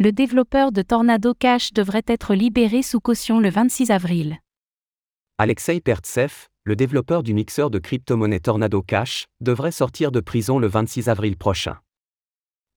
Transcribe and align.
Le 0.00 0.12
développeur 0.12 0.70
de 0.70 0.80
Tornado 0.82 1.34
Cash 1.34 1.72
devrait 1.72 2.04
être 2.06 2.32
libéré 2.32 2.82
sous 2.82 3.00
caution 3.00 3.40
le 3.40 3.50
26 3.50 3.90
avril. 3.90 4.38
Alexei 5.38 5.80
Pertsev, 5.80 6.46
le 6.62 6.76
développeur 6.76 7.24
du 7.24 7.34
mixeur 7.34 7.68
de 7.68 7.80
crypto-monnaie 7.80 8.38
Tornado 8.38 8.80
Cash, 8.80 9.26
devrait 9.40 9.72
sortir 9.72 10.12
de 10.12 10.20
prison 10.20 10.60
le 10.60 10.68
26 10.68 11.08
avril 11.08 11.36
prochain. 11.36 11.78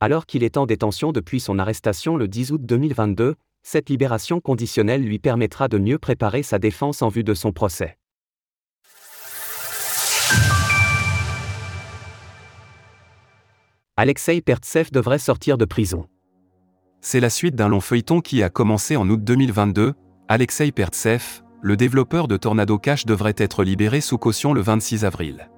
Alors 0.00 0.24
qu'il 0.24 0.42
est 0.42 0.56
en 0.56 0.64
détention 0.64 1.12
depuis 1.12 1.40
son 1.40 1.58
arrestation 1.58 2.16
le 2.16 2.26
10 2.26 2.52
août 2.52 2.62
2022, 2.64 3.34
cette 3.62 3.90
libération 3.90 4.40
conditionnelle 4.40 5.02
lui 5.02 5.18
permettra 5.18 5.68
de 5.68 5.76
mieux 5.76 5.98
préparer 5.98 6.42
sa 6.42 6.58
défense 6.58 7.02
en 7.02 7.10
vue 7.10 7.22
de 7.22 7.34
son 7.34 7.52
procès. 7.52 7.98
Alexei 13.98 14.40
Pertsev 14.40 14.90
devrait 14.90 15.18
sortir 15.18 15.58
de 15.58 15.66
prison. 15.66 16.08
C'est 17.02 17.20
la 17.20 17.30
suite 17.30 17.54
d'un 17.54 17.68
long 17.68 17.80
feuilleton 17.80 18.20
qui 18.20 18.42
a 18.42 18.50
commencé 18.50 18.94
en 18.94 19.08
août 19.08 19.24
2022. 19.24 19.94
Alexei 20.28 20.70
Pertsev, 20.70 21.42
le 21.62 21.76
développeur 21.76 22.28
de 22.28 22.36
Tornado 22.36 22.78
Cash 22.78 23.06
devrait 23.06 23.34
être 23.38 23.64
libéré 23.64 24.02
sous 24.02 24.18
caution 24.18 24.52
le 24.52 24.60
26 24.60 25.06
avril. 25.06 25.48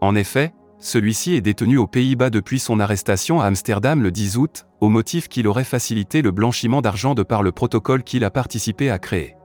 En 0.00 0.14
effet, 0.14 0.54
celui-ci 0.78 1.34
est 1.34 1.42
détenu 1.42 1.76
aux 1.76 1.86
Pays-Bas 1.86 2.30
depuis 2.30 2.58
son 2.58 2.80
arrestation 2.80 3.40
à 3.40 3.46
Amsterdam 3.46 4.02
le 4.02 4.10
10 4.10 4.38
août, 4.38 4.66
au 4.80 4.88
motif 4.88 5.28
qu'il 5.28 5.46
aurait 5.46 5.62
facilité 5.62 6.22
le 6.22 6.30
blanchiment 6.30 6.80
d'argent 6.80 7.14
de 7.14 7.22
par 7.22 7.42
le 7.42 7.52
protocole 7.52 8.02
qu'il 8.02 8.24
a 8.24 8.30
participé 8.30 8.90
à 8.90 8.98
créer. 8.98 9.36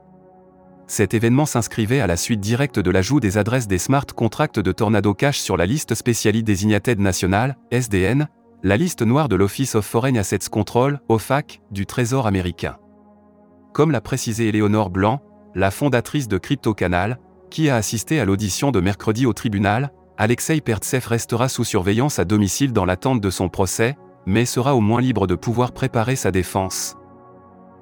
Cet 0.86 1.12
événement 1.12 1.46
s'inscrivait 1.46 2.00
à 2.00 2.06
la 2.06 2.16
suite 2.16 2.40
directe 2.40 2.78
de 2.78 2.90
l'ajout 2.90 3.20
des 3.20 3.36
adresses 3.36 3.68
des 3.68 3.78
smart 3.78 4.06
contracts 4.06 4.60
de 4.60 4.72
Tornado 4.72 5.12
Cash 5.12 5.38
sur 5.38 5.58
la 5.58 5.66
liste 5.66 5.94
Specially 5.94 6.42
Designated 6.42 7.00
National, 7.00 7.56
SDN, 7.70 8.28
la 8.64 8.76
liste 8.76 9.02
noire 9.02 9.28
de 9.28 9.34
l'Office 9.34 9.74
of 9.74 9.84
Foreign 9.84 10.16
Assets 10.16 10.48
Control, 10.48 11.00
OFAC, 11.08 11.60
du 11.72 11.84
Trésor 11.84 12.28
américain. 12.28 12.76
Comme 13.72 13.90
l'a 13.90 14.00
précisé 14.00 14.48
Eleonore 14.48 14.90
Blanc, 14.90 15.20
la 15.56 15.72
fondatrice 15.72 16.28
de 16.28 16.38
CryptoCanal, 16.38 17.18
qui 17.50 17.68
a 17.68 17.76
assisté 17.76 18.20
à 18.20 18.24
l'audition 18.24 18.70
de 18.70 18.80
mercredi 18.80 19.26
au 19.26 19.32
tribunal, 19.32 19.92
Alexei 20.16 20.60
Pertsev 20.60 21.08
restera 21.08 21.48
sous 21.48 21.64
surveillance 21.64 22.20
à 22.20 22.24
domicile 22.24 22.72
dans 22.72 22.84
l'attente 22.84 23.20
de 23.20 23.30
son 23.30 23.48
procès, 23.48 23.96
mais 24.26 24.44
sera 24.44 24.76
au 24.76 24.80
moins 24.80 25.00
libre 25.00 25.26
de 25.26 25.34
pouvoir 25.34 25.72
préparer 25.72 26.14
sa 26.14 26.30
défense. 26.30 26.96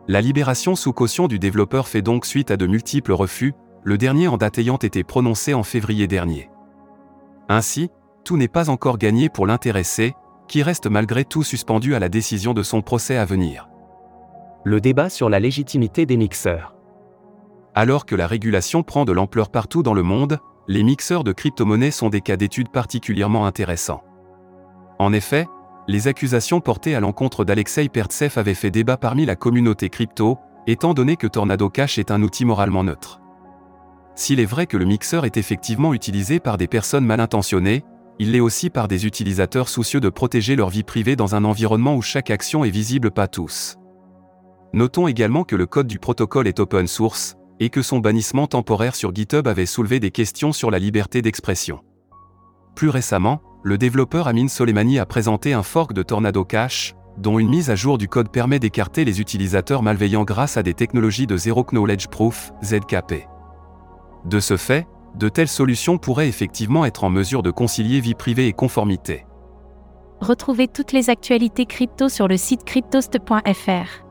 La 0.08 0.22
libération 0.22 0.76
sous 0.76 0.94
caution 0.94 1.28
du 1.28 1.38
développeur 1.38 1.88
fait 1.88 2.02
donc 2.02 2.24
suite 2.24 2.50
à 2.50 2.56
de 2.56 2.66
multiples 2.66 3.12
refus, 3.12 3.52
le 3.84 3.98
dernier 3.98 4.28
en 4.28 4.38
date 4.38 4.58
ayant 4.58 4.78
été 4.78 5.04
prononcé 5.04 5.52
en 5.52 5.62
février 5.62 6.06
dernier. 6.06 6.50
Ainsi, 7.50 7.90
tout 8.24 8.38
n'est 8.38 8.48
pas 8.48 8.70
encore 8.70 8.96
gagné 8.96 9.28
pour 9.28 9.46
l'intéressé, 9.46 10.14
qui 10.50 10.64
reste 10.64 10.88
malgré 10.88 11.24
tout 11.24 11.44
suspendu 11.44 11.94
à 11.94 12.00
la 12.00 12.08
décision 12.08 12.54
de 12.54 12.64
son 12.64 12.82
procès 12.82 13.16
à 13.16 13.24
venir. 13.24 13.68
Le 14.64 14.80
débat 14.80 15.08
sur 15.08 15.30
la 15.30 15.38
légitimité 15.38 16.06
des 16.06 16.16
mixeurs. 16.16 16.74
Alors 17.76 18.04
que 18.04 18.16
la 18.16 18.26
régulation 18.26 18.82
prend 18.82 19.04
de 19.04 19.12
l'ampleur 19.12 19.48
partout 19.48 19.84
dans 19.84 19.94
le 19.94 20.02
monde, 20.02 20.40
les 20.66 20.82
mixeurs 20.82 21.22
de 21.22 21.30
crypto-monnaies 21.30 21.92
sont 21.92 22.08
des 22.08 22.20
cas 22.20 22.36
d'étude 22.36 22.68
particulièrement 22.68 23.46
intéressants. 23.46 24.02
En 24.98 25.12
effet, 25.12 25.46
les 25.86 26.08
accusations 26.08 26.60
portées 26.60 26.96
à 26.96 27.00
l'encontre 27.00 27.44
d'Alexei 27.44 27.88
Pertsev 27.88 28.36
avaient 28.36 28.54
fait 28.54 28.72
débat 28.72 28.96
parmi 28.96 29.26
la 29.26 29.36
communauté 29.36 29.88
crypto, 29.88 30.36
étant 30.66 30.94
donné 30.94 31.14
que 31.14 31.28
Tornado 31.28 31.70
Cash 31.70 31.96
est 31.96 32.10
un 32.10 32.22
outil 32.22 32.44
moralement 32.44 32.82
neutre. 32.82 33.20
S'il 34.16 34.40
est 34.40 34.46
vrai 34.46 34.66
que 34.66 34.76
le 34.76 34.84
mixeur 34.84 35.24
est 35.24 35.36
effectivement 35.36 35.94
utilisé 35.94 36.40
par 36.40 36.58
des 36.58 36.66
personnes 36.66 37.06
mal 37.06 37.20
intentionnées, 37.20 37.84
il 38.20 38.32
l'est 38.32 38.40
aussi 38.40 38.68
par 38.68 38.86
des 38.86 39.06
utilisateurs 39.06 39.70
soucieux 39.70 39.98
de 39.98 40.10
protéger 40.10 40.54
leur 40.54 40.68
vie 40.68 40.82
privée 40.82 41.16
dans 41.16 41.34
un 41.34 41.42
environnement 41.42 41.96
où 41.96 42.02
chaque 42.02 42.30
action 42.30 42.64
est 42.66 42.70
visible 42.70 43.10
pas 43.10 43.28
tous. 43.28 43.78
Notons 44.74 45.08
également 45.08 45.42
que 45.42 45.56
le 45.56 45.64
code 45.64 45.86
du 45.86 45.98
protocole 45.98 46.46
est 46.46 46.60
open 46.60 46.86
source, 46.86 47.38
et 47.60 47.70
que 47.70 47.80
son 47.80 47.98
bannissement 47.98 48.46
temporaire 48.46 48.94
sur 48.94 49.14
GitHub 49.14 49.48
avait 49.48 49.64
soulevé 49.64 50.00
des 50.00 50.10
questions 50.10 50.52
sur 50.52 50.70
la 50.70 50.78
liberté 50.78 51.22
d'expression. 51.22 51.80
Plus 52.76 52.90
récemment, 52.90 53.40
le 53.62 53.78
développeur 53.78 54.28
Amin 54.28 54.48
Soleimani 54.48 54.98
a 54.98 55.06
présenté 55.06 55.54
un 55.54 55.62
fork 55.62 55.94
de 55.94 56.02
Tornado 56.02 56.44
Cash, 56.44 56.94
dont 57.16 57.38
une 57.38 57.48
mise 57.48 57.70
à 57.70 57.74
jour 57.74 57.96
du 57.96 58.06
code 58.06 58.30
permet 58.30 58.58
d'écarter 58.58 59.06
les 59.06 59.22
utilisateurs 59.22 59.82
malveillants 59.82 60.24
grâce 60.24 60.58
à 60.58 60.62
des 60.62 60.74
technologies 60.74 61.26
de 61.26 61.38
Zero 61.38 61.64
Knowledge 61.64 62.08
Proof, 62.08 62.52
ZKP. 62.62 63.26
De 64.26 64.40
ce 64.40 64.58
fait, 64.58 64.86
de 65.14 65.28
telles 65.28 65.48
solutions 65.48 65.98
pourraient 65.98 66.28
effectivement 66.28 66.84
être 66.84 67.04
en 67.04 67.10
mesure 67.10 67.42
de 67.42 67.50
concilier 67.50 68.00
vie 68.00 68.14
privée 68.14 68.46
et 68.46 68.52
conformité. 68.52 69.26
Retrouvez 70.20 70.68
toutes 70.68 70.92
les 70.92 71.08
actualités 71.08 71.66
crypto 71.66 72.08
sur 72.08 72.28
le 72.28 72.36
site 72.36 72.64
cryptost.fr. 72.64 74.09